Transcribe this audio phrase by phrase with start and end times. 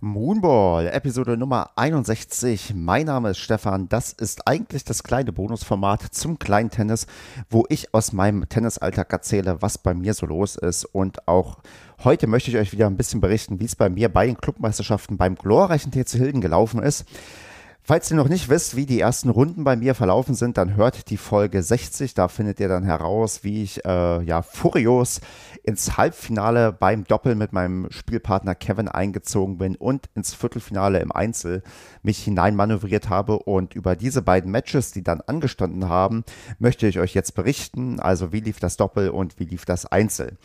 [0.00, 2.74] Moonball, Episode Nummer 61.
[2.74, 3.88] Mein Name ist Stefan.
[3.88, 7.06] Das ist eigentlich das kleine Bonusformat zum kleinen Tennis,
[7.48, 10.84] wo ich aus meinem Tennisalltag erzähle, was bei mir so los ist.
[10.84, 11.58] Und auch
[12.04, 15.16] heute möchte ich euch wieder ein bisschen berichten, wie es bei mir bei den Clubmeisterschaften
[15.16, 17.06] beim glorreichen TC Hilden gelaufen ist.
[17.88, 21.08] Falls ihr noch nicht wisst, wie die ersten Runden bei mir verlaufen sind, dann hört
[21.08, 22.14] die Folge 60.
[22.14, 25.20] Da findet ihr dann heraus, wie ich äh, ja furios
[25.62, 31.62] ins Halbfinale beim Doppel mit meinem Spielpartner Kevin eingezogen bin und ins Viertelfinale im Einzel
[32.02, 33.38] mich hineinmanövriert habe.
[33.38, 36.24] Und über diese beiden Matches, die dann angestanden haben,
[36.58, 38.00] möchte ich euch jetzt berichten.
[38.00, 40.36] Also wie lief das Doppel und wie lief das Einzel.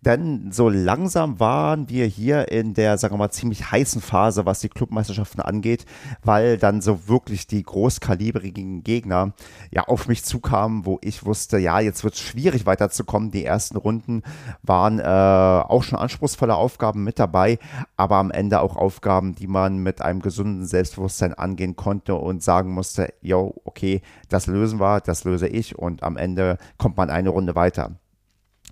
[0.00, 4.60] Denn so langsam waren wir hier in der, sagen wir mal, ziemlich heißen Phase, was
[4.60, 5.84] die Clubmeisterschaften angeht,
[6.22, 9.32] weil dann so wirklich die großkalibrigen Gegner
[9.70, 13.30] ja auf mich zukamen, wo ich wusste, ja, jetzt wird es schwierig weiterzukommen.
[13.30, 14.22] Die ersten Runden
[14.62, 17.58] waren äh, auch schon anspruchsvolle Aufgaben mit dabei,
[17.96, 22.72] aber am Ende auch Aufgaben, die man mit einem gesunden Selbstbewusstsein angehen konnte und sagen
[22.72, 27.30] musste, yo, okay, das lösen wir, das löse ich und am Ende kommt man eine
[27.30, 27.98] Runde weiter.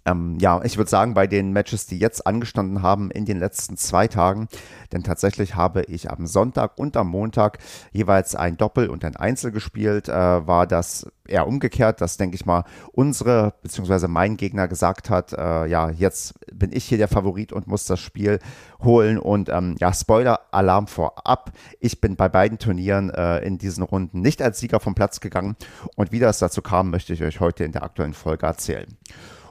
[0.06, 3.76] Ähm, ja, ich würde sagen, bei den Matches, die jetzt angestanden haben in den letzten
[3.76, 4.46] zwei Tagen,
[4.92, 7.58] denn tatsächlich habe ich am Sonntag und am Montag
[7.92, 10.12] jeweils ein Doppel und ein Einzel gespielt, äh,
[10.46, 12.62] war das eher umgekehrt, dass, denke ich mal,
[12.92, 14.06] unsere bzw.
[14.06, 17.98] mein Gegner gesagt hat, äh, ja, jetzt bin ich hier der Favorit und muss das
[17.98, 18.38] Spiel
[18.80, 24.20] holen und ähm, ja, Spoiler-Alarm vorab, ich bin bei beiden Turnieren äh, in diesen Runden
[24.20, 25.56] nicht als Sieger vom Platz gegangen
[25.96, 28.96] und wie das dazu kam, möchte ich euch heute in der aktuellen Folge erzählen.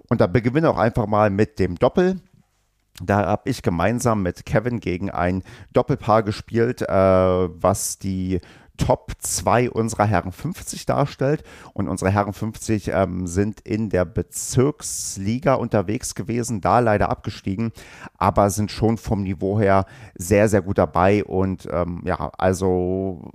[0.10, 2.22] Und da beginnen wir auch einfach mal mit dem Doppel.
[3.04, 8.40] Da habe ich gemeinsam mit Kevin gegen ein Doppelpaar gespielt, äh, was die
[8.78, 11.44] Top 2 unserer Herren 50 darstellt.
[11.74, 17.72] Und unsere Herren 50 ähm, sind in der Bezirksliga unterwegs gewesen, da leider abgestiegen,
[18.18, 21.24] aber sind schon vom Niveau her sehr, sehr gut dabei.
[21.24, 23.32] Und ähm, ja, also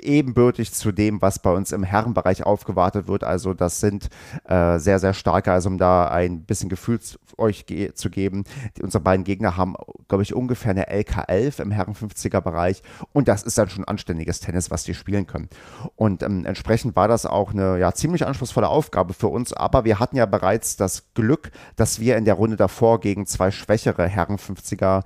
[0.00, 3.24] ebenbürtig zu dem, was bei uns im Herrenbereich aufgewartet wird.
[3.24, 4.08] Also das sind
[4.48, 7.00] äh, sehr, sehr starke, also um da ein bisschen Gefühl
[7.38, 8.44] euch ge zu geben.
[8.76, 9.74] Die, unsere beiden Gegner haben,
[10.08, 12.82] glaube ich, ungefähr eine LK11 im Herren 50er Bereich
[13.12, 15.48] und das ist dann schon anständiges Tennis, was die spielen können.
[15.96, 19.98] Und ähm, entsprechend war das auch eine ja, ziemlich anspruchsvolle Aufgabe für uns, aber wir
[19.98, 24.36] hatten ja bereits das Glück, dass wir in der Runde davor gegen zwei schwächere Herren
[24.36, 25.02] 50er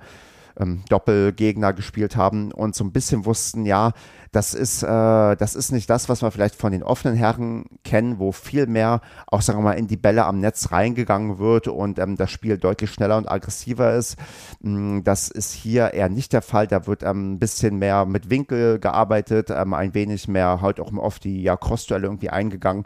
[0.59, 3.93] ähm, Doppelgegner gespielt haben und so ein bisschen wussten, ja,
[4.31, 8.19] das ist, äh, das ist nicht das, was wir vielleicht von den offenen Herren kennen,
[8.19, 11.99] wo viel mehr auch, sagen wir mal, in die Bälle am Netz reingegangen wird und
[11.99, 14.17] ähm, das Spiel deutlich schneller und aggressiver ist.
[14.61, 16.67] Mm, das ist hier eher nicht der Fall.
[16.67, 20.93] Da wird ähm, ein bisschen mehr mit Winkel gearbeitet, ähm, ein wenig mehr halt auch
[20.93, 22.83] auf die ja, Crossduelle irgendwie eingegangen.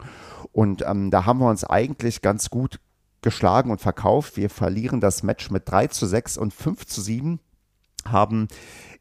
[0.52, 2.80] Und ähm, da haben wir uns eigentlich ganz gut
[3.20, 4.36] geschlagen und verkauft.
[4.36, 7.40] Wir verlieren das Match mit 3 zu 6 und 5 zu 7
[8.06, 8.48] haben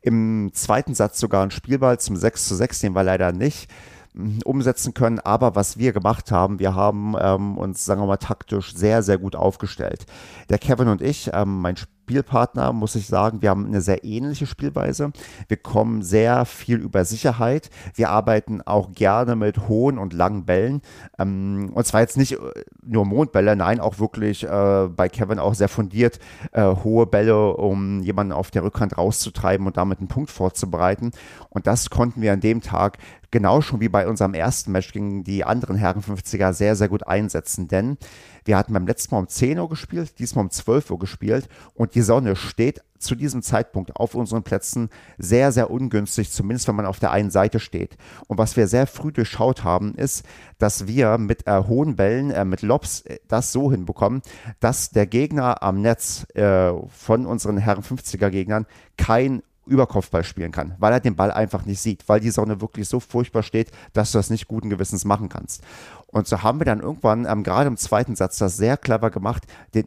[0.04, 3.72] im zweiten Satz sogar einen Spielball zum 6 zu 6, den wir leider nicht
[4.14, 5.20] hm, umsetzen können.
[5.20, 9.18] Aber was wir gemacht haben, wir haben ähm, uns, sagen wir mal, taktisch sehr, sehr
[9.18, 10.06] gut aufgestellt.
[10.50, 14.46] Der Kevin und ich, ähm, mein Spielpartner, muss ich sagen, wir haben eine sehr ähnliche
[14.46, 15.14] Spielweise.
[15.48, 17.70] Wir kommen sehr viel über Sicherheit.
[17.96, 20.82] Wir arbeiten auch gerne mit hohen und langen Bällen.
[21.18, 22.38] Ähm, und zwar jetzt nicht äh,
[22.86, 26.20] nur Mondbälle, nein, auch wirklich äh, bei Kevin auch sehr fundiert
[26.52, 31.12] äh, hohe Bälle, um jemanden auf der Rückhand rauszutreiben und damit einen Punkt vorzubereiten.
[31.50, 32.98] Und das konnten wir an dem Tag
[33.32, 37.08] genau schon wie bei unserem ersten Match gegen die anderen Herren 50er sehr, sehr gut
[37.08, 37.68] einsetzen.
[37.68, 37.98] Denn
[38.46, 41.96] wir hatten beim letzten Mal um 10 Uhr gespielt, diesmal um 12 Uhr gespielt und
[41.96, 46.86] die Sonne steht zu diesem Zeitpunkt auf unseren Plätzen sehr, sehr ungünstig, zumindest wenn man
[46.86, 47.98] auf der einen Seite steht.
[48.28, 50.26] Und was wir sehr früh durchschaut haben, ist,
[50.58, 54.22] dass wir mit äh, hohen Bällen, äh, mit Lobs äh, das so hinbekommen,
[54.60, 58.66] dass der Gegner am Netz äh, von unseren Herren 50er Gegnern
[58.98, 62.88] kein Überkopfball spielen kann, weil er den Ball einfach nicht sieht, weil die Sonne wirklich
[62.88, 65.64] so furchtbar steht, dass du das nicht guten Gewissens machen kannst.
[66.08, 69.44] Und so haben wir dann irgendwann, ähm, gerade im zweiten Satz, das sehr clever gemacht.
[69.74, 69.86] Den,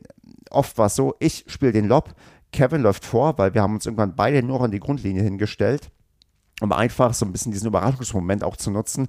[0.50, 2.14] oft war es so, ich spiele den Lob,
[2.52, 5.90] Kevin läuft vor, weil wir haben uns irgendwann beide nur an die Grundlinie hingestellt,
[6.60, 9.08] um einfach so ein bisschen diesen Überraschungsmoment auch zu nutzen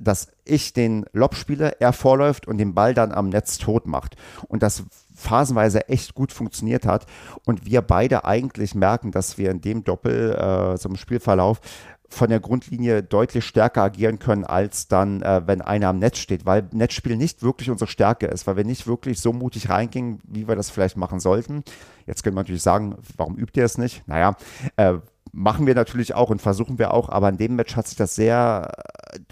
[0.00, 4.16] dass ich den Lob spiele, er vorläuft und den Ball dann am Netz tot macht.
[4.48, 4.84] Und das
[5.16, 7.06] phasenweise echt gut funktioniert hat
[7.44, 11.60] und wir beide eigentlich merken, dass wir in dem Doppel, äh, so im Spielverlauf,
[12.08, 16.46] von der Grundlinie deutlich stärker agieren können, als dann, äh, wenn einer am Netz steht,
[16.46, 20.46] weil Netzspiel nicht wirklich unsere Stärke ist, weil wir nicht wirklich so mutig reingingen, wie
[20.46, 21.64] wir das vielleicht machen sollten.
[22.06, 24.06] Jetzt können wir natürlich sagen, warum übt ihr es nicht?
[24.06, 24.36] Naja,
[24.76, 24.94] äh,
[25.32, 28.14] machen wir natürlich auch und versuchen wir auch, aber in dem Match hat sich das
[28.14, 28.72] sehr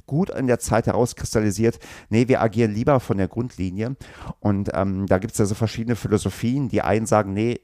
[0.07, 1.79] gut in der Zeit herauskristallisiert.
[2.09, 3.97] Nee, wir agieren lieber von der Grundlinie
[4.41, 6.69] und ähm, da gibt es ja so verschiedene Philosophien.
[6.69, 7.61] Die einen sagen, nee,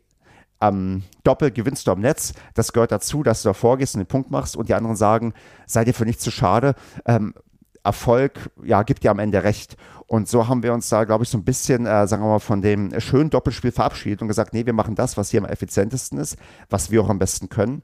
[0.58, 2.34] am Doppel gewinnst du am Netz.
[2.54, 5.32] Das gehört dazu, dass du da vorgehst und den Punkt machst und die anderen sagen,
[5.66, 6.74] sei dir für nichts zu schade.
[7.06, 7.34] Ähm,
[7.82, 9.76] Erfolg, ja, gibt dir am Ende recht.
[10.06, 12.38] Und so haben wir uns da, glaube ich, so ein bisschen, äh, sagen wir mal,
[12.40, 16.18] von dem schönen Doppelspiel verabschiedet und gesagt, nee, wir machen das, was hier am effizientesten
[16.18, 16.36] ist,
[16.68, 17.82] was wir auch am besten können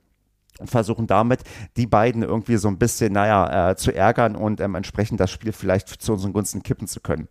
[0.65, 1.41] versuchen damit
[1.77, 5.53] die beiden irgendwie so ein bisschen, naja, äh, zu ärgern und ähm, entsprechend das Spiel
[5.53, 7.29] vielleicht zu unseren Gunsten kippen zu können.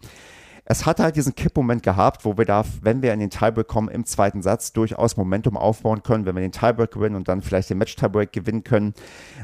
[0.67, 3.87] Es hat halt diesen Kippmoment gehabt, wo wir da, wenn wir in den Tiebreak kommen,
[3.87, 7.69] im zweiten Satz durchaus Momentum aufbauen können, wenn wir den Tiebreak gewinnen und dann vielleicht
[7.69, 8.95] den Match-Tiebreak gewinnen können.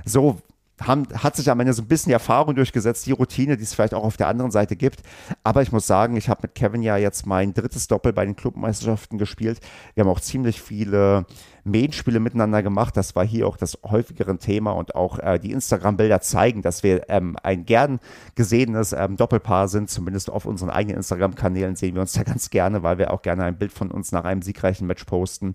[0.03, 0.39] So
[0.87, 3.73] haben, hat sich am Ende so ein bisschen die Erfahrung durchgesetzt, die Routine, die es
[3.73, 5.01] vielleicht auch auf der anderen Seite gibt.
[5.43, 8.35] Aber ich muss sagen, ich habe mit Kevin ja jetzt mein drittes Doppel bei den
[8.35, 9.59] Clubmeisterschaften gespielt.
[9.93, 11.25] Wir haben auch ziemlich viele
[11.63, 12.97] Main-Spiele miteinander gemacht.
[12.97, 17.09] Das war hier auch das häufigere Thema und auch äh, die Instagram-Bilder zeigen, dass wir
[17.09, 17.99] ähm, ein gern
[18.35, 19.89] gesehenes ähm, Doppelpaar sind.
[19.89, 23.43] Zumindest auf unseren eigenen Instagram-Kanälen sehen wir uns da ganz gerne, weil wir auch gerne
[23.43, 25.53] ein Bild von uns nach einem siegreichen Match posten.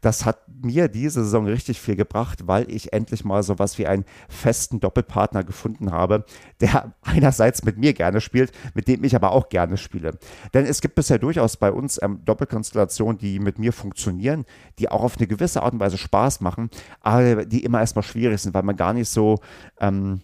[0.00, 3.86] Das hat mir diese Saison richtig viel gebracht, weil ich endlich mal so was wie
[3.86, 6.24] einen festen Doppelpartner gefunden habe,
[6.60, 10.18] der einerseits mit mir gerne spielt, mit dem ich aber auch gerne spiele.
[10.54, 14.44] Denn es gibt bisher durchaus bei uns ähm, Doppelkonstellationen, die mit mir funktionieren,
[14.78, 18.02] die auch auf eine gewisse gewisse Art und Weise Spaß machen, aber die immer erstmal
[18.02, 19.38] schwierig sind, weil man gar nicht so,
[19.80, 20.20] ähm,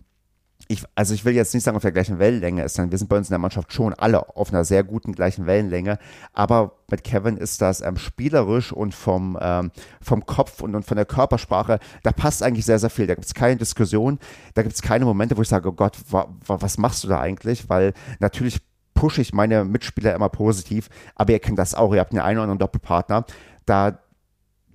[0.68, 3.08] ich, also ich will jetzt nicht sagen auf der gleichen Wellenlänge ist, denn wir sind
[3.08, 5.98] bei uns in der Mannschaft schon alle auf einer sehr guten gleichen Wellenlänge,
[6.32, 10.96] aber mit Kevin ist das ähm, spielerisch und vom, ähm, vom Kopf und, und von
[10.96, 13.06] der Körpersprache, da passt eigentlich sehr, sehr viel.
[13.06, 14.18] Da gibt es keine Diskussion,
[14.54, 17.08] da gibt es keine Momente, wo ich sage, oh Gott, wa, wa, was machst du
[17.08, 17.68] da eigentlich?
[17.68, 18.60] Weil natürlich
[18.94, 22.38] pushe ich meine Mitspieler immer positiv, aber ihr kennt das auch, ihr habt einen einen
[22.38, 23.26] oder anderen Doppelpartner,
[23.66, 23.98] da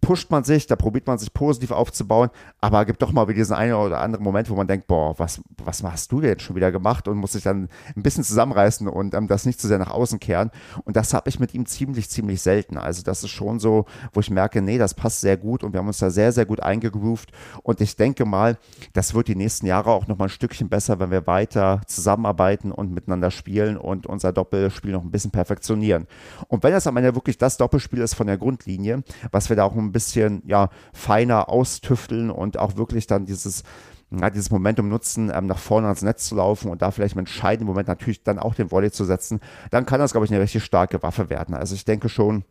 [0.02, 2.30] pusht man sich, da probiert man sich positiv aufzubauen,
[2.62, 5.42] aber gibt doch mal wieder diesen einen oder anderen Moment, wo man denkt, boah, was,
[5.64, 9.14] was hast du denn schon wieder gemacht und muss sich dann ein bisschen zusammenreißen und
[9.14, 10.52] ähm, das nicht zu sehr nach außen kehren.
[10.84, 12.78] Und das habe ich mit ihm ziemlich, ziemlich selten.
[12.78, 15.80] Also das ist schon so, wo ich merke, nee, das passt sehr gut und wir
[15.80, 17.32] haben uns da sehr, sehr gut eingegroovt
[17.64, 18.58] und ich denke mal,
[18.94, 22.72] das wird die nächsten Jahre auch noch mal ein Stückchen besser, wenn wir weiter zusammenarbeiten
[22.72, 26.08] und miteinander spielen und unser Doppelspiel noch ein bisschen perfektionieren.
[26.48, 29.64] Und wenn das am Ende wirklich das Doppelspiel ist von der Grundlinie, was wir da
[29.64, 33.64] auch ein bisschen ja, feiner austüfteln und auch wirklich dann dieses
[34.12, 37.20] ja, dieses Momentum nutzen, ähm, nach vorne ans Netz zu laufen und da vielleicht im
[37.20, 39.40] entscheidenden Moment natürlich dann auch den Volley zu setzen,
[39.70, 41.54] dann kann das, glaube ich, eine richtig starke Waffe werden.
[41.54, 42.44] Also ich denke schon,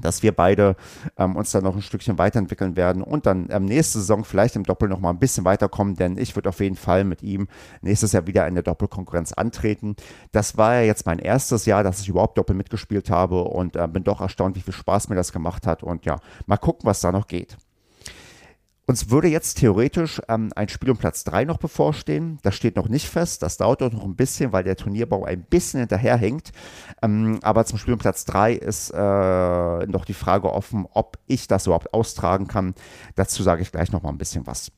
[0.00, 0.76] dass wir beide
[1.16, 4.64] ähm, uns dann noch ein Stückchen weiterentwickeln werden und dann ähm, nächste Saison vielleicht im
[4.64, 7.48] Doppel noch mal ein bisschen weiterkommen, denn ich würde auf jeden Fall mit ihm
[7.82, 9.96] nächstes Jahr wieder in der Doppelkonkurrenz antreten.
[10.32, 13.88] Das war ja jetzt mein erstes Jahr, dass ich überhaupt Doppel mitgespielt habe und äh,
[13.88, 17.00] bin doch erstaunt, wie viel Spaß mir das gemacht hat und ja, mal gucken, was
[17.00, 17.56] da noch geht.
[18.88, 22.38] Uns würde jetzt theoretisch ähm, ein Spiel um Platz 3 noch bevorstehen.
[22.42, 23.42] Das steht noch nicht fest.
[23.42, 26.52] Das dauert auch noch ein bisschen, weil der Turnierbau ein bisschen hinterherhängt.
[27.02, 31.48] Ähm, aber zum Spiel um Platz 3 ist äh, noch die Frage offen, ob ich
[31.48, 32.74] das überhaupt austragen kann.
[33.16, 34.70] Dazu sage ich gleich noch mal ein bisschen was.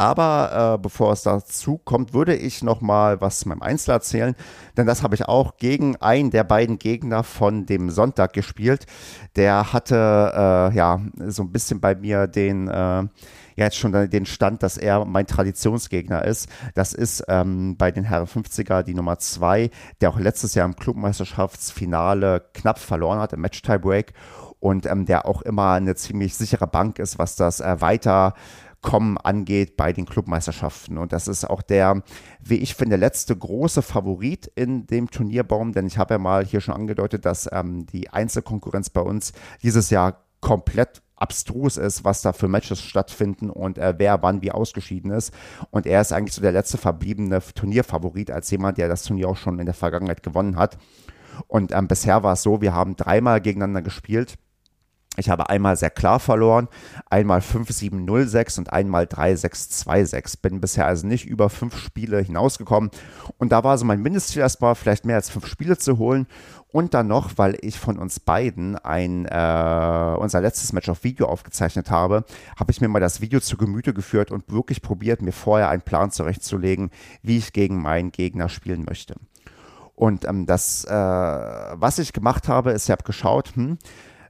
[0.00, 4.34] Aber äh, bevor es dazu kommt, würde ich noch mal was zu meinem Einzel erzählen,
[4.78, 8.86] denn das habe ich auch gegen einen der beiden Gegner von dem Sonntag gespielt.
[9.36, 13.08] Der hatte äh, ja so ein bisschen bei mir den äh, ja
[13.56, 16.48] jetzt schon den Stand, dass er mein Traditionsgegner ist.
[16.74, 19.68] Das ist ähm, bei den Herren 50er die Nummer 2,
[20.00, 24.14] der auch letztes Jahr im Clubmeisterschaftsfinale knapp verloren hat im Match-Tiebreak
[24.60, 28.32] und ähm, der auch immer eine ziemlich sichere Bank ist, was das äh, weiter
[28.82, 30.96] Kommen angeht bei den Clubmeisterschaften.
[30.96, 32.02] Und das ist auch der,
[32.42, 36.60] wie ich finde, letzte große Favorit in dem Turnierbaum, denn ich habe ja mal hier
[36.60, 39.32] schon angedeutet, dass ähm, die Einzelkonkurrenz bei uns
[39.62, 44.52] dieses Jahr komplett abstrus ist, was da für Matches stattfinden und äh, wer wann wie
[44.52, 45.32] ausgeschieden ist.
[45.70, 49.36] Und er ist eigentlich so der letzte verbliebene Turnierfavorit als jemand, der das Turnier auch
[49.36, 50.78] schon in der Vergangenheit gewonnen hat.
[51.46, 54.36] Und ähm, bisher war es so, wir haben dreimal gegeneinander gespielt
[55.16, 56.68] ich habe einmal sehr klar verloren,
[57.10, 60.40] einmal 5-7-0-6 und einmal 3-6-2-6.
[60.40, 62.90] Bin bisher also nicht über fünf Spiele hinausgekommen.
[63.36, 66.28] Und da war so mein Mindestziel erstmal, vielleicht mehr als fünf Spiele zu holen.
[66.68, 71.26] Und dann noch, weil ich von uns beiden ein, äh, unser letztes Match auf Video
[71.26, 72.24] aufgezeichnet habe,
[72.56, 75.82] habe ich mir mal das Video zu Gemüte geführt und wirklich probiert, mir vorher einen
[75.82, 76.90] Plan zurechtzulegen,
[77.22, 79.16] wie ich gegen meinen Gegner spielen möchte.
[79.96, 83.76] Und ähm, das, äh, was ich gemacht habe, ist, ich habe geschaut, hm,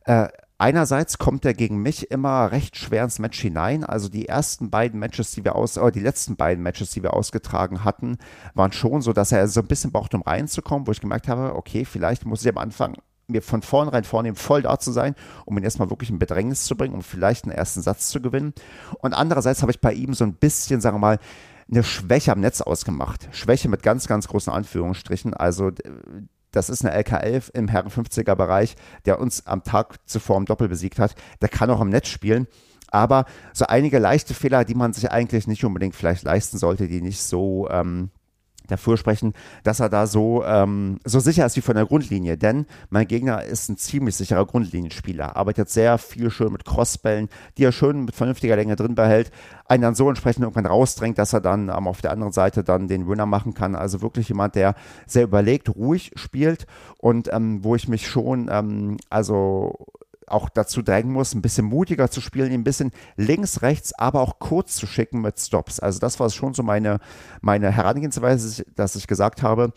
[0.06, 0.28] äh,
[0.60, 3.82] Einerseits kommt er gegen mich immer recht schwer ins Match hinein.
[3.82, 7.14] Also die ersten beiden Matches, die wir aus, oder die letzten beiden Matches, die wir
[7.14, 8.18] ausgetragen hatten,
[8.52, 11.54] waren schon so, dass er so ein bisschen braucht, um reinzukommen, wo ich gemerkt habe,
[11.56, 15.14] okay, vielleicht muss ich am Anfang mir von vornherein vornehmen, voll da zu sein,
[15.46, 18.52] um ihn erstmal wirklich in Bedrängnis zu bringen, um vielleicht einen ersten Satz zu gewinnen.
[18.98, 21.18] Und andererseits habe ich bei ihm so ein bisschen, sagen wir mal,
[21.70, 23.28] eine Schwäche am Netz ausgemacht.
[23.30, 25.32] Schwäche mit ganz, ganz großen Anführungsstrichen.
[25.32, 25.70] Also
[26.52, 30.68] das ist eine LK11 im Herren 50er Bereich, der uns am Tag zuvor im Doppel
[30.68, 31.14] besiegt hat.
[31.40, 32.46] Der kann auch im Netz spielen.
[32.90, 37.00] Aber so einige leichte Fehler, die man sich eigentlich nicht unbedingt vielleicht leisten sollte, die
[37.00, 38.10] nicht so ähm,
[38.70, 39.34] dafür sprechen,
[39.64, 42.36] dass er da so, ähm, so sicher ist wie von der Grundlinie.
[42.36, 47.64] Denn mein Gegner ist ein ziemlich sicherer Grundlinienspieler, arbeitet sehr viel schön mit Crossbällen, die
[47.64, 49.30] er schön mit vernünftiger Länge drin behält,
[49.66, 52.88] einen dann so entsprechend irgendwann rausdrängt, dass er dann ähm, auf der anderen Seite dann
[52.88, 53.74] den Winner machen kann.
[53.74, 54.74] Also wirklich jemand, der
[55.06, 56.66] sehr überlegt, ruhig spielt
[56.98, 59.86] und ähm, wo ich mich schon, ähm, also
[60.30, 64.38] auch dazu drängen muss, ein bisschen mutiger zu spielen, ein bisschen links, rechts, aber auch
[64.38, 65.80] kurz zu schicken mit Stops.
[65.80, 66.98] Also das war schon so meine,
[67.40, 69.72] meine Herangehensweise, dass ich gesagt habe,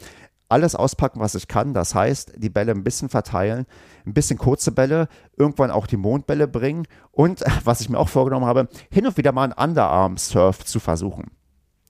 [0.49, 1.73] alles auspacken, was ich kann.
[1.73, 3.65] Das heißt, die Bälle ein bisschen verteilen,
[4.05, 8.45] ein bisschen kurze Bälle, irgendwann auch die Mondbälle bringen und, was ich mir auch vorgenommen
[8.45, 11.31] habe, hin und wieder mal einen Underarm-Surf zu versuchen.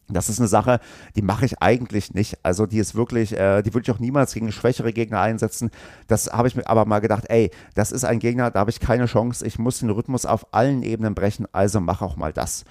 [0.09, 0.79] Das ist eine Sache,
[1.15, 2.37] die mache ich eigentlich nicht.
[2.43, 5.71] Also die ist wirklich, äh, die würde ich auch niemals gegen schwächere Gegner einsetzen.
[6.07, 8.79] Das habe ich mir aber mal gedacht, ey, das ist ein Gegner, da habe ich
[8.79, 9.45] keine Chance.
[9.45, 12.65] Ich muss den Rhythmus auf allen Ebenen brechen, also mache auch mal das.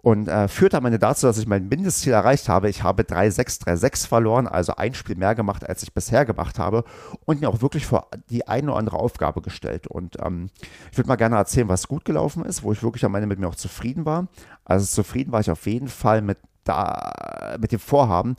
[0.00, 2.68] Und äh, führt am Ende dazu, dass ich mein Mindestziel erreicht habe.
[2.68, 6.84] Ich habe 3-6, 3-6 verloren, also ein Spiel mehr gemacht, als ich bisher gemacht habe.
[7.24, 9.88] Und mir auch wirklich vor die eine oder andere Aufgabe gestellt.
[9.88, 10.50] Und ähm,
[10.92, 13.40] ich würde mal gerne erzählen, was gut gelaufen ist, wo ich wirklich am Ende mit
[13.40, 14.28] mir auch zufrieden war.
[14.64, 18.36] Also zufrieden war ich auf jeden Fall mit da mit dem Vorhaben,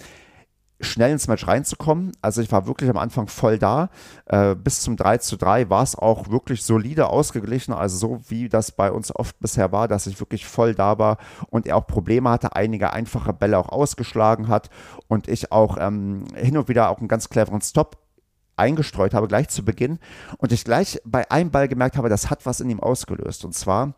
[0.81, 2.12] schnell ins Match reinzukommen.
[2.21, 3.89] Also ich war wirklich am Anfang voll da.
[4.25, 8.50] Äh, bis zum 3 zu 3 war es auch wirklich solide ausgeglichen, also so wie
[8.50, 11.17] das bei uns oft bisher war, dass ich wirklich voll da war
[11.50, 14.69] und er auch Probleme hatte, einige einfache Bälle auch ausgeschlagen hat
[15.07, 17.98] und ich auch ähm, hin und wieder auch einen ganz cleveren Stop
[18.55, 20.00] eingestreut habe, gleich zu Beginn.
[20.38, 23.45] Und ich gleich bei einem Ball gemerkt habe, das hat was in ihm ausgelöst.
[23.45, 23.93] Und zwar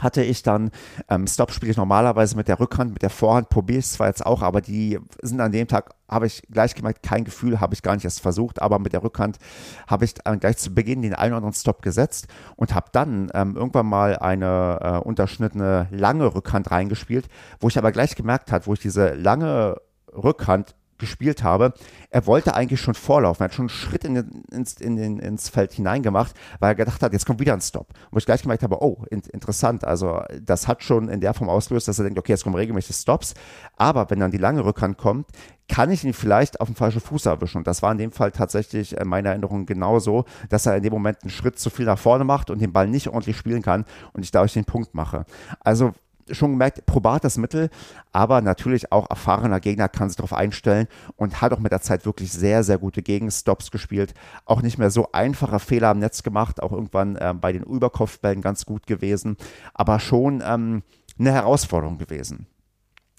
[0.00, 0.70] hatte ich dann,
[1.08, 4.08] ähm, Stop spiele ich normalerweise mit der Rückhand, mit der Vorhand, probiere ich es zwar
[4.08, 7.74] jetzt auch, aber die sind an dem Tag, habe ich gleich gemerkt, kein Gefühl, habe
[7.74, 9.38] ich gar nicht erst versucht, aber mit der Rückhand
[9.86, 13.30] habe ich äh, gleich zu Beginn den einen oder anderen Stop gesetzt und habe dann
[13.34, 17.28] ähm, irgendwann mal eine äh, unterschnittene lange Rückhand reingespielt,
[17.60, 19.80] wo ich aber gleich gemerkt habe, wo ich diese lange
[20.12, 21.74] Rückhand gespielt habe,
[22.10, 23.42] er wollte eigentlich schon vorlaufen.
[23.42, 26.74] Er hat schon einen Schritt in den, ins, in den, ins Feld hineingemacht, weil er
[26.74, 27.88] gedacht hat, jetzt kommt wieder ein Stop.
[28.10, 29.84] Wo ich gleich gemerkt habe, oh, in, interessant.
[29.84, 32.96] Also das hat schon in der Form ausgelöst, dass er denkt, okay, jetzt kommen regelmäßig
[32.96, 33.34] Stops.
[33.76, 35.26] Aber wenn dann die lange Rückhand kommt,
[35.68, 37.58] kann ich ihn vielleicht auf den falschen Fuß erwischen.
[37.58, 40.92] Und das war in dem Fall tatsächlich in meiner Erinnerung genauso, dass er in dem
[40.92, 43.84] Moment einen Schritt zu viel nach vorne macht und den Ball nicht ordentlich spielen kann
[44.12, 45.24] und ich dadurch den Punkt mache.
[45.60, 45.92] Also
[46.30, 47.70] schon gemerkt, probates Mittel,
[48.12, 52.06] aber natürlich auch erfahrener Gegner kann sich darauf einstellen und hat auch mit der Zeit
[52.06, 54.14] wirklich sehr, sehr gute Gegenstops gespielt.
[54.44, 58.42] Auch nicht mehr so einfache Fehler am Netz gemacht, auch irgendwann äh, bei den Überkopfbällen
[58.42, 59.36] ganz gut gewesen,
[59.74, 60.82] aber schon ähm,
[61.18, 62.46] eine Herausforderung gewesen.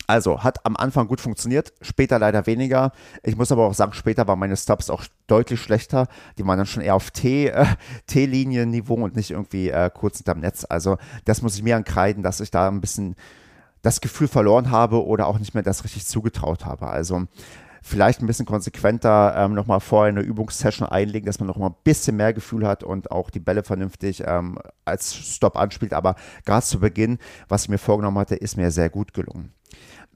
[0.08, 2.94] Also hat am Anfang gut funktioniert, später leider weniger.
[3.24, 6.08] Ich muss aber auch sagen, später waren meine Stops auch deutlich schlechter.
[6.38, 7.66] Die waren dann schon eher auf T, äh,
[8.08, 10.66] T-Linienniveau und nicht irgendwie äh, kurz hinterm Netz.
[10.68, 13.16] Also das muss ich mir ankreiden, dass ich da ein bisschen
[13.82, 16.88] das Gefühl verloren habe oder auch nicht mehr das richtig zugetraut habe.
[16.88, 17.26] Also
[17.82, 22.16] vielleicht ein bisschen konsequenter ähm, nochmal vorher eine Übungssession einlegen, dass man nochmal ein bisschen
[22.16, 25.94] mehr Gefühl hat und auch die Bälle vernünftig ähm, als Stop anspielt.
[25.94, 27.18] Aber gerade zu Beginn,
[27.50, 29.54] was ich mir vorgenommen hatte, ist mir sehr gut gelungen.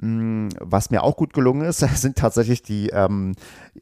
[0.02, 3.36] Mm, was mir auch gut gelungen ist, sind tatsächlich die ähm,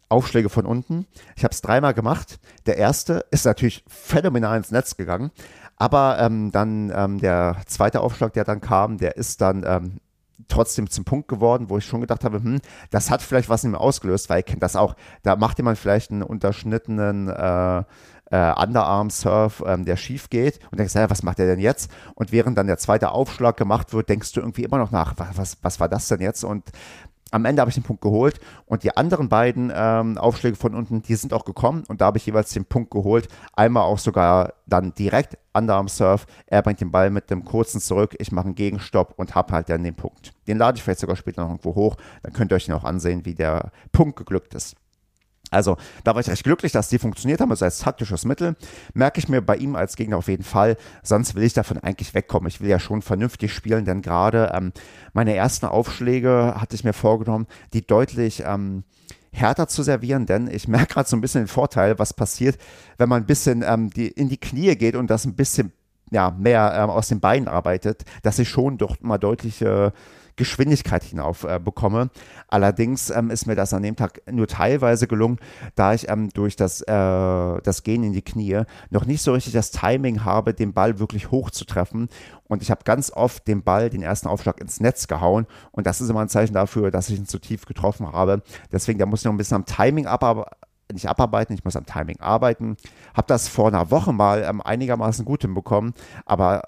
[0.09, 1.07] Aufschläge von unten.
[1.35, 2.39] Ich habe es dreimal gemacht.
[2.65, 5.31] Der erste ist natürlich phänomenal ins Netz gegangen.
[5.77, 10.01] Aber ähm, dann ähm, der zweite Aufschlag, der dann kam, der ist dann ähm,
[10.49, 12.59] trotzdem zum Punkt geworden, wo ich schon gedacht habe, hm,
[12.89, 14.95] das hat vielleicht was in mir ausgelöst, weil ihr kennt das auch.
[15.23, 17.83] Da macht jemand vielleicht einen unterschnittenen äh,
[18.31, 21.91] äh, Underarm-Surf, ähm, der schief geht und denkst, ja, was macht der denn jetzt?
[22.15, 25.57] Und während dann der zweite Aufschlag gemacht wird, denkst du irgendwie immer noch nach, was,
[25.61, 26.43] was war das denn jetzt?
[26.43, 26.71] Und
[27.31, 31.01] am Ende habe ich den Punkt geholt und die anderen beiden ähm, Aufschläge von unten,
[31.01, 33.27] die sind auch gekommen und da habe ich jeweils den Punkt geholt.
[33.53, 36.25] Einmal auch sogar dann direkt Underarm Surf.
[36.47, 39.69] Er bringt den Ball mit dem kurzen zurück, ich mache einen Gegenstopp und habe halt
[39.69, 40.33] dann den Punkt.
[40.47, 42.83] Den lade ich vielleicht sogar später noch irgendwo hoch, dann könnt ihr euch ihn auch
[42.83, 44.75] ansehen, wie der Punkt geglückt ist.
[45.51, 48.55] Also da war ich recht glücklich, dass die funktioniert haben, also als taktisches Mittel.
[48.93, 52.13] Merke ich mir bei ihm als Gegner auf jeden Fall, sonst will ich davon eigentlich
[52.13, 52.47] wegkommen.
[52.47, 54.71] Ich will ja schon vernünftig spielen, denn gerade ähm,
[55.13, 58.83] meine ersten Aufschläge hatte ich mir vorgenommen, die deutlich ähm,
[59.31, 62.57] härter zu servieren, denn ich merke gerade so ein bisschen den Vorteil, was passiert,
[62.97, 65.71] wenn man ein bisschen ähm, die, in die Knie geht und das ein bisschen
[66.11, 69.93] ja, mehr ähm, aus den Beinen arbeitet, dass ich schon doch mal deutliche
[70.39, 72.09] Geschwindigkeit hinauf äh, bekomme.
[72.47, 75.37] Allerdings ähm, ist mir das an dem Tag nur teilweise gelungen,
[75.75, 79.51] da ich ähm, durch das, äh, das Gehen in die Knie noch nicht so richtig
[79.51, 82.07] das Timing habe, den Ball wirklich hoch zu treffen.
[82.47, 85.45] Und ich habe ganz oft den Ball, den ersten Aufschlag ins Netz gehauen.
[85.71, 88.41] Und das ist immer ein Zeichen dafür, dass ich ihn zu tief getroffen habe.
[88.71, 90.07] Deswegen, da muss ich noch ein bisschen am Timing
[90.91, 92.77] nicht abarbeiten, ich muss am Timing arbeiten.
[93.13, 95.93] Habe das vor einer Woche mal ähm, einigermaßen gut hinbekommen,
[96.25, 96.63] aber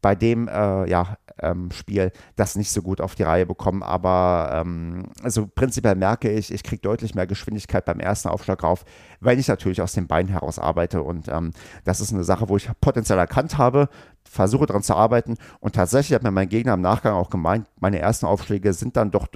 [0.00, 3.82] bei dem äh, ja, ähm, Spiel das nicht so gut auf die Reihe bekommen.
[3.82, 8.84] Aber ähm, also prinzipiell merke ich, ich kriege deutlich mehr Geschwindigkeit beim ersten Aufschlag rauf,
[9.20, 11.02] weil ich natürlich aus dem Bein heraus arbeite.
[11.02, 11.52] Und ähm,
[11.84, 13.88] das ist eine Sache, wo ich potenziell erkannt habe,
[14.24, 15.36] versuche daran zu arbeiten.
[15.60, 19.10] Und tatsächlich hat mir mein Gegner im Nachgang auch gemeint, meine ersten Aufschläge sind dann
[19.10, 19.28] doch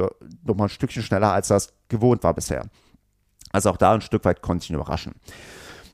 [0.45, 2.67] noch mal ein Stückchen schneller, als das gewohnt war bisher.
[3.53, 5.15] Also auch da ein Stück weit konnte ich ihn überraschen.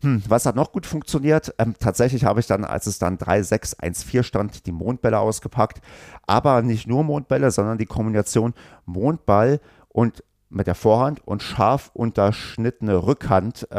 [0.00, 1.55] Hm, was hat noch gut funktioniert?
[1.59, 5.81] Ähm, tatsächlich habe ich dann, als es dann 3-6-1-4 stand, die Mondbälle ausgepackt.
[6.26, 8.55] Aber nicht nur Mondbälle, sondern die Kombination
[8.87, 13.76] Mondball und mit der Vorhand und scharf unterschnittene Rückhand, äh,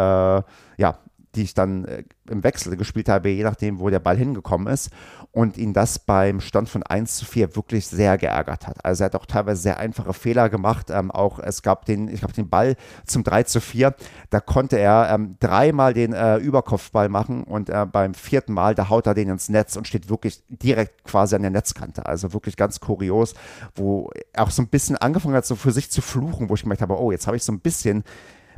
[0.77, 0.99] ja,
[1.35, 4.89] die ich dann äh, im Wechsel gespielt habe, je nachdem, wo der Ball hingekommen ist.
[5.31, 8.83] Und ihn das beim Stand von 1 zu 4 wirklich sehr geärgert hat.
[8.83, 10.89] Also er hat auch teilweise sehr einfache Fehler gemacht.
[10.89, 13.93] Ähm, auch es gab den, ich glaube, den Ball zum 3 zu 4.
[14.31, 18.89] Da konnte er ähm, dreimal den äh, Überkopfball machen und äh, beim vierten Mal, da
[18.89, 22.07] haut er den ins Netz und steht wirklich direkt quasi an der Netzkante.
[22.07, 23.35] Also wirklich ganz kurios,
[23.75, 26.63] wo er auch so ein bisschen angefangen hat, so für sich zu fluchen, wo ich
[26.63, 28.03] gemerkt habe, oh, jetzt habe ich so ein bisschen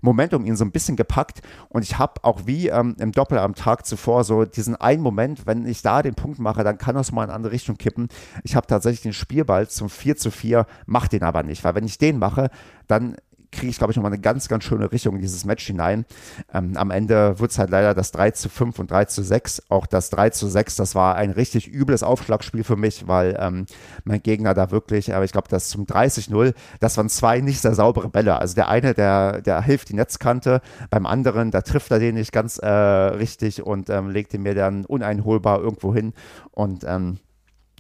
[0.02, 1.42] Momentum ihn so ein bisschen gepackt.
[1.70, 5.46] Und ich habe auch wie ähm, im Doppel am Tag zuvor so diesen einen Moment,
[5.46, 8.10] wenn ich da den Punkt mache, dann kann das mal in eine andere Richtung kippen.
[8.44, 11.86] Ich habe tatsächlich den Spielball zum 4 zu 4, mache den aber nicht, weil wenn
[11.86, 12.50] ich den mache,
[12.88, 13.16] dann
[13.52, 16.06] kriege ich, glaube ich, nochmal eine ganz, ganz schöne Richtung in dieses Match hinein.
[16.54, 19.64] Ähm, am Ende wird es halt leider das 3 zu 5 und 3 zu 6.
[19.70, 23.66] Auch das 3 zu 6, das war ein richtig übles Aufschlagspiel für mich, weil ähm,
[24.04, 27.76] mein Gegner da wirklich, aber ich glaube, das zum 30-0, das waren zwei nicht sehr
[27.76, 28.38] saubere Bälle.
[28.38, 32.32] Also der eine, der, der hilft die Netzkante, beim anderen, da trifft er den nicht
[32.32, 36.14] ganz äh, richtig und ähm, legt ihn mir dann uneinholbar irgendwo hin.
[36.52, 37.18] Und ähm,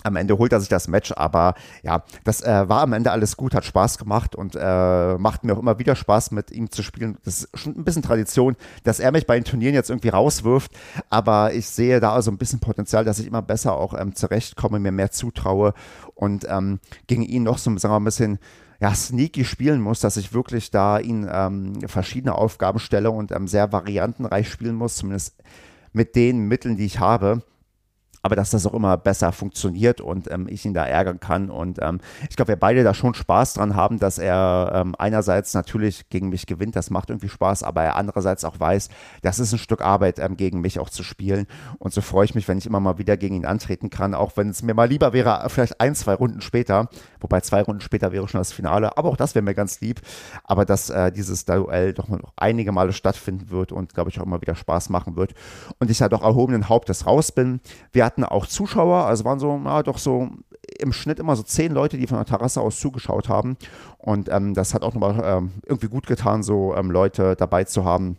[0.03, 3.37] am Ende holt er sich das Match, aber ja, das äh, war am Ende alles
[3.37, 6.83] gut, hat Spaß gemacht und äh, macht mir auch immer wieder Spaß, mit ihm zu
[6.83, 7.17] spielen.
[7.23, 10.71] Das ist schon ein bisschen Tradition, dass er mich bei den Turnieren jetzt irgendwie rauswirft,
[11.09, 14.79] aber ich sehe da also ein bisschen Potenzial, dass ich immer besser auch ähm, zurechtkomme,
[14.79, 15.73] mir mehr zutraue
[16.15, 18.39] und ähm, gegen ihn noch so, sagen wir mal, ein bisschen
[18.79, 23.47] ja, sneaky spielen muss, dass ich wirklich da ihn ähm, verschiedene Aufgaben stelle und ähm,
[23.47, 25.35] sehr variantenreich spielen muss, zumindest
[25.93, 27.43] mit den Mitteln, die ich habe
[28.21, 31.49] aber dass das auch immer besser funktioniert und ähm, ich ihn da ärgern kann.
[31.49, 35.53] Und ähm, ich glaube, wir beide da schon Spaß dran haben, dass er ähm, einerseits
[35.53, 38.89] natürlich gegen mich gewinnt, das macht irgendwie Spaß, aber er andererseits auch weiß,
[39.21, 41.47] das ist ein Stück Arbeit, ähm, gegen mich auch zu spielen.
[41.79, 44.37] Und so freue ich mich, wenn ich immer mal wieder gegen ihn antreten kann, auch
[44.37, 48.11] wenn es mir mal lieber wäre, vielleicht ein, zwei Runden später, wobei zwei Runden später
[48.11, 50.01] wäre schon das Finale, aber auch das wäre mir ganz lieb.
[50.43, 54.25] Aber dass äh, dieses Duell doch noch einige Male stattfinden wird und glaube ich auch
[54.25, 55.33] immer wieder Spaß machen wird.
[55.79, 57.61] Und ich ja doch erhobenen Hauptes raus bin.
[57.91, 60.29] Wir hatten auch Zuschauer, also waren so, na, doch so
[60.79, 63.57] im Schnitt immer so zehn Leute, die von der Terrasse aus zugeschaut haben.
[63.97, 67.85] Und ähm, das hat auch nochmal ähm, irgendwie gut getan, so ähm, Leute dabei zu
[67.85, 68.17] haben,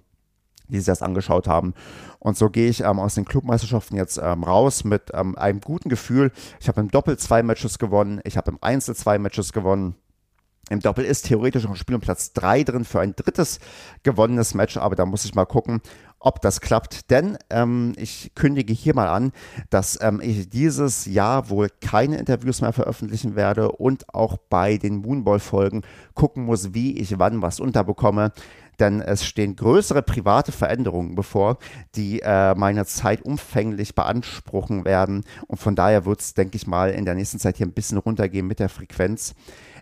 [0.68, 1.74] die sich das angeschaut haben.
[2.18, 5.88] Und so gehe ich ähm, aus den Clubmeisterschaften jetzt ähm, raus mit ähm, einem guten
[5.88, 6.32] Gefühl.
[6.60, 9.96] Ich habe im Doppel zwei Matches gewonnen, ich habe im Einzel zwei Matches gewonnen.
[10.70, 13.58] Im Doppel ist theoretisch noch ein Spiel um Platz 3 drin für ein drittes
[14.04, 15.80] gewonnenes Match, aber da muss ich mal gucken,
[16.20, 17.10] ob das klappt.
[17.10, 19.32] Denn ähm, ich kündige hier mal an,
[19.70, 24.96] dass ähm, ich dieses Jahr wohl keine Interviews mehr veröffentlichen werde und auch bei den
[24.96, 25.82] Moonball-Folgen
[26.14, 28.32] gucken muss, wie ich wann was unterbekomme.
[28.80, 31.58] Denn es stehen größere private Veränderungen bevor,
[31.94, 35.24] die äh, meine Zeit umfänglich beanspruchen werden.
[35.46, 37.98] Und von daher wird es, denke ich mal, in der nächsten Zeit hier ein bisschen
[37.98, 39.34] runtergehen mit der Frequenz.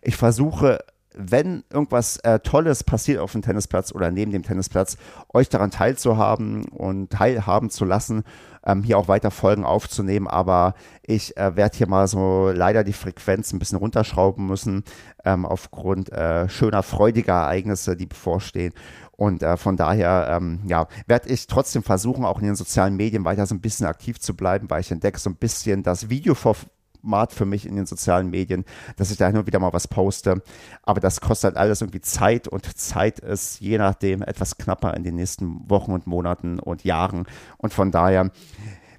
[0.03, 0.81] Ich versuche
[1.15, 4.97] wenn irgendwas äh, Tolles passiert auf dem Tennisplatz oder neben dem Tennisplatz,
[5.33, 8.23] euch daran teilzuhaben und teilhaben zu lassen,
[8.65, 10.29] ähm, hier auch weiter Folgen aufzunehmen.
[10.29, 14.85] Aber ich äh, werde hier mal so leider die Frequenz ein bisschen runterschrauben müssen,
[15.25, 18.73] ähm, aufgrund äh, schöner, freudiger Ereignisse, die bevorstehen.
[19.13, 23.25] Und äh, von daher, ähm, ja, werde ich trotzdem versuchen, auch in den sozialen Medien
[23.25, 26.35] weiter so ein bisschen aktiv zu bleiben, weil ich entdecke so ein bisschen das Video
[26.35, 26.57] vor
[27.01, 28.65] Format für mich in den sozialen Medien,
[28.97, 30.43] dass ich da hin und wieder mal was poste.
[30.83, 35.05] Aber das kostet halt alles irgendwie Zeit und Zeit ist je nachdem etwas knapper in
[35.05, 37.27] den nächsten Wochen und Monaten und Jahren.
[37.59, 38.31] Und von daher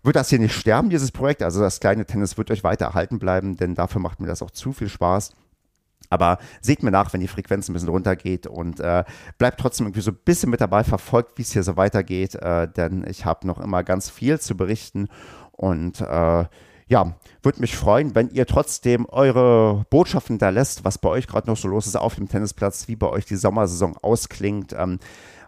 [0.03, 1.43] wird das hier nicht sterben, dieses Projekt.
[1.43, 4.51] Also das kleine Tennis wird euch weiter erhalten bleiben, denn dafür macht mir das auch
[4.51, 5.35] zu viel Spaß.
[6.09, 9.05] Aber seht mir nach, wenn die Frequenz ein bisschen runtergeht und äh,
[9.37, 12.67] bleibt trotzdem irgendwie so ein bisschen mit dabei, verfolgt, wie es hier so weitergeht, äh,
[12.67, 15.07] denn ich habe noch immer ganz viel zu berichten
[15.51, 16.45] und äh,
[16.91, 21.49] ja, würde mich freuen, wenn ihr trotzdem eure Botschaften da lässt, was bei euch gerade
[21.49, 24.75] noch so los ist auf dem Tennisplatz, wie bei euch die Sommersaison ausklingt.
[24.77, 24.99] Ähm,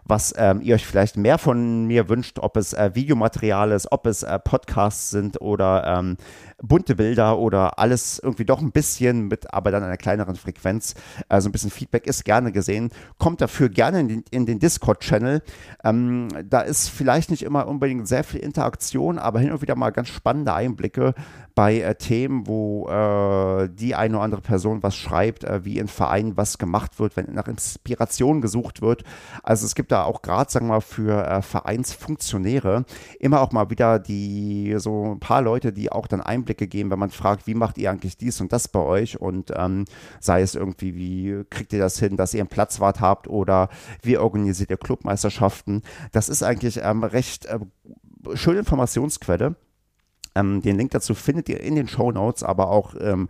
[0.06, 4.06] was ähm, ihr euch vielleicht mehr von mir wünscht, ob es äh, Videomaterial ist, ob
[4.06, 6.16] es äh, Podcasts sind oder ähm,
[6.62, 10.94] bunte Bilder oder alles irgendwie doch ein bisschen mit, aber dann einer kleineren Frequenz.
[11.28, 12.90] Also ein bisschen Feedback ist gerne gesehen.
[13.18, 15.42] Kommt dafür gerne in den, in den Discord-Channel.
[15.82, 19.90] Ähm, da ist vielleicht nicht immer unbedingt sehr viel Interaktion, aber hin und wieder mal
[19.90, 21.14] ganz spannende Einblicke
[21.54, 25.88] bei äh, Themen, wo äh, die eine oder andere Person was schreibt, äh, wie in
[25.88, 29.04] Vereinen was gemacht wird, wenn nach Inspiration gesucht wird.
[29.42, 32.84] Also es gibt da auch gerade, sagen wir mal, für äh, Vereinsfunktionäre
[33.20, 36.98] immer auch mal wieder die so ein paar Leute, die auch dann Einblicke geben, wenn
[36.98, 39.86] man fragt, wie macht ihr eigentlich dies und das bei euch und ähm,
[40.20, 43.70] sei es irgendwie, wie kriegt ihr das hin, dass ihr einen Platzwart habt oder
[44.02, 45.82] wie organisiert ihr Clubmeisterschaften.
[46.12, 47.58] Das ist eigentlich ähm, recht äh,
[48.34, 49.56] schöne Informationsquelle.
[50.34, 53.28] Ähm, den Link dazu findet ihr in den Show Notes, aber auch ähm,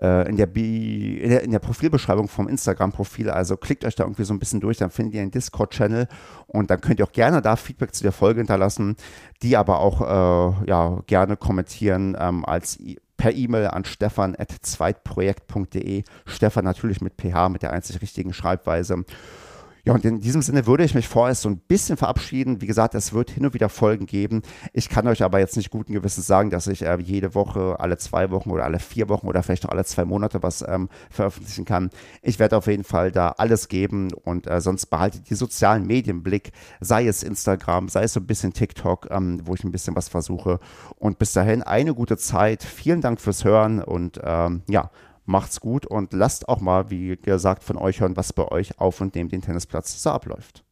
[0.00, 3.30] äh, in, der in, der, in der Profilbeschreibung vom Instagram-Profil.
[3.30, 6.08] Also klickt euch da irgendwie so ein bisschen durch, dann findet ihr einen Discord-Channel
[6.46, 8.96] und dann könnt ihr auch gerne da Feedback zu der Folge hinterlassen,
[9.42, 12.78] die aber auch äh, ja, gerne kommentieren ähm, als
[13.16, 16.04] per E-Mail an stefan.zweitprojekt.de.
[16.24, 19.04] Stefan natürlich mit PH, mit der einzig richtigen Schreibweise.
[19.84, 22.60] Ja, und in diesem Sinne würde ich mich vorerst so ein bisschen verabschieden.
[22.60, 24.42] Wie gesagt, es wird hin und wieder Folgen geben.
[24.72, 27.96] Ich kann euch aber jetzt nicht guten Gewissens sagen, dass ich äh, jede Woche, alle
[27.98, 31.64] zwei Wochen oder alle vier Wochen oder vielleicht noch alle zwei Monate was ähm, veröffentlichen
[31.64, 31.90] kann.
[32.22, 36.22] Ich werde auf jeden Fall da alles geben und äh, sonst behaltet die sozialen Medien
[36.22, 39.96] Blick, sei es Instagram, sei es so ein bisschen TikTok, ähm, wo ich ein bisschen
[39.96, 40.60] was versuche.
[40.96, 42.62] Und bis dahin eine gute Zeit.
[42.62, 44.90] Vielen Dank fürs Hören und ähm, ja,
[45.28, 49.02] Macht's gut und lasst auch mal, wie gesagt, von euch hören, was bei euch auf
[49.02, 50.64] und neben dem Tennisplatz so abläuft.